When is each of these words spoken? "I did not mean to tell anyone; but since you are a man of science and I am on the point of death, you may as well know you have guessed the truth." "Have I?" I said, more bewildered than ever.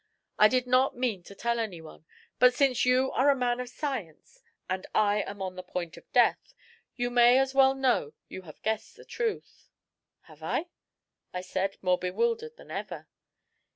"I 0.39 0.47
did 0.47 0.65
not 0.65 0.97
mean 0.97 1.21
to 1.25 1.35
tell 1.35 1.59
anyone; 1.59 2.05
but 2.39 2.55
since 2.55 2.85
you 2.85 3.11
are 3.11 3.29
a 3.29 3.35
man 3.35 3.59
of 3.59 3.69
science 3.69 4.41
and 4.67 4.87
I 4.95 5.21
am 5.21 5.43
on 5.43 5.53
the 5.55 5.61
point 5.61 5.95
of 5.95 6.11
death, 6.11 6.55
you 6.95 7.11
may 7.11 7.37
as 7.37 7.53
well 7.53 7.75
know 7.75 8.13
you 8.27 8.41
have 8.41 8.63
guessed 8.63 8.95
the 8.95 9.05
truth." 9.05 9.69
"Have 10.21 10.41
I?" 10.41 10.69
I 11.35 11.41
said, 11.41 11.77
more 11.83 11.99
bewildered 11.99 12.57
than 12.57 12.71
ever. 12.71 13.07